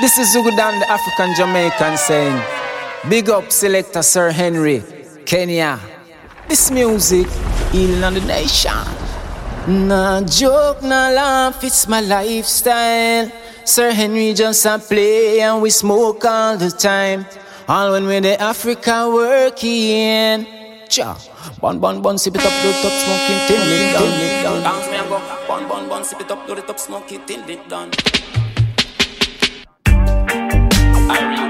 [0.00, 2.40] This is Zugudan, the African Jamaican saying,
[3.10, 4.82] Big up selector Sir Henry,
[5.26, 5.78] Kenya.
[6.48, 7.28] This music,
[7.70, 8.72] healing on the nation.
[9.68, 13.30] Nah joke, nah laugh, it's my lifestyle.
[13.64, 17.26] Sir Henry just a play and we smoke all the time.
[17.68, 20.46] All when we're the Africa working.
[20.88, 21.20] Cha,
[21.60, 23.92] bun bun bun, sip it up, do it up, smoking till it
[24.42, 24.62] done.
[25.46, 27.90] Bun bun bun, sip it up, do it up, smoke it till it done.
[31.10, 31.41] I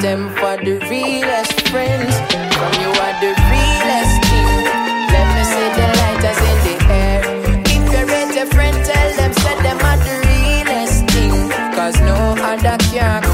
[0.00, 2.14] the anthem for the realest friends.
[2.54, 4.64] From you are the realest king.
[5.12, 7.22] Let me see the lighters in the air.
[7.64, 11.50] If you're ready, friend, tell them, say them are the realest thing.
[11.74, 13.25] Cause no other can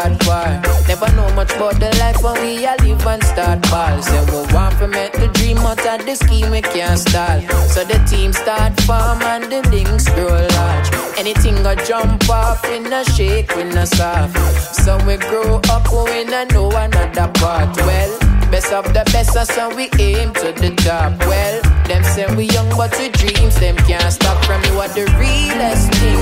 [0.00, 4.02] start war, never know much about the life when we a live and start ball.
[4.02, 7.40] Say we want to make the dream out of the scheme we can't stall.
[7.68, 10.88] So the team start form and the links grow large.
[11.18, 14.36] Anything go jump off in a shake, we no soft.
[14.74, 17.76] So we grow up, we no know another part.
[17.76, 18.30] Well.
[18.50, 21.16] Best of the best, so we aim to the top.
[21.30, 25.06] Well, them say we young, but we dreams, them can't stop from you are the
[25.22, 26.18] realest thing.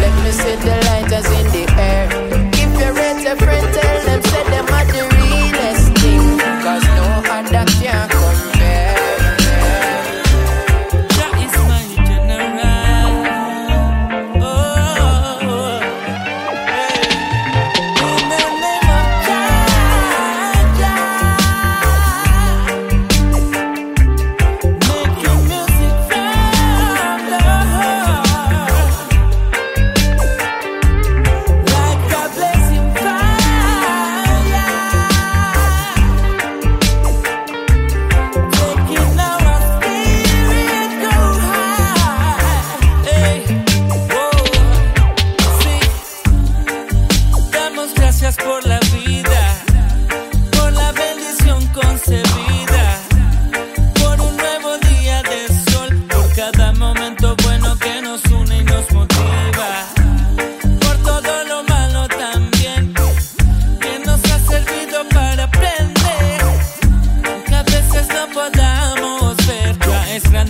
[0.00, 1.66] Let me see the lighters in the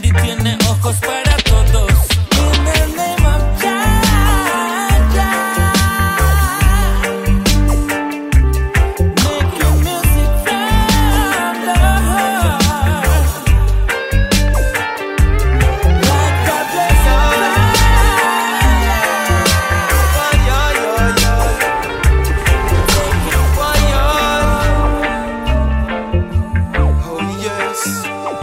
[0.08, 1.17] y tiene ojos para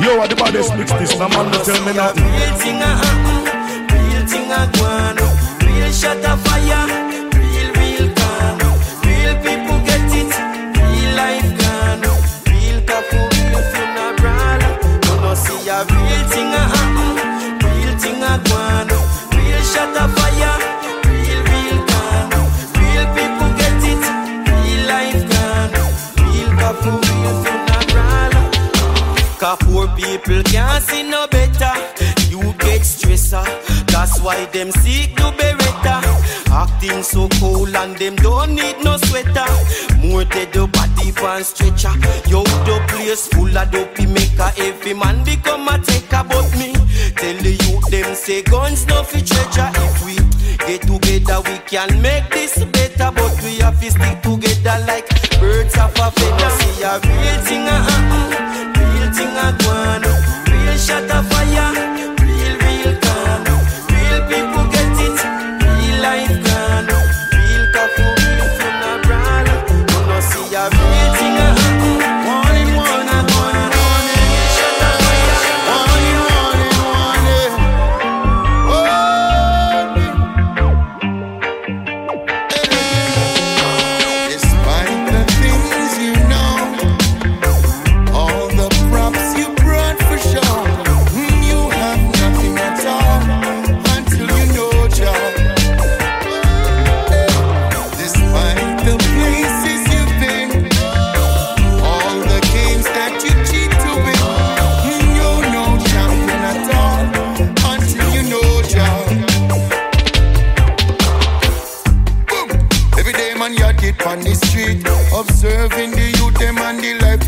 [0.05, 2.23] Yo, at the baddest mix this, no man, don't tell me nothing.
[2.23, 2.91] Real thing a
[3.89, 5.17] real thing a go on,
[5.65, 7.04] real shot of fire,
[30.25, 31.73] people can't see no better.
[32.29, 33.45] you get stressor.
[33.87, 36.01] That's why them seek to beretta.
[36.51, 39.45] Acting so cool and them don't need no sweater.
[39.97, 41.93] More dead the body pan stretcher.
[42.27, 44.51] Yo, the place full of dopey maker.
[44.57, 46.73] Every man become a taker but me.
[47.15, 49.71] Tell the youth them say guns no fi treasure.
[49.73, 50.15] If we
[50.65, 53.11] get together we can make this better.
[53.11, 55.07] But we have to stick together like
[55.39, 56.49] birds of a feather.
[56.57, 56.83] See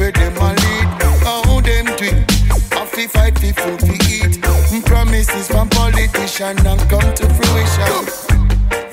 [0.08, 0.88] where them a lead.
[1.24, 2.14] How them tweet?
[2.72, 4.42] to fight fi food fi eat.
[4.72, 7.92] Mm, Promises from politician and come to fruition.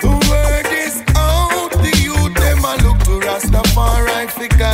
[0.02, 1.70] The word is out.
[1.70, 4.73] The youth them a look to Rastafari fi.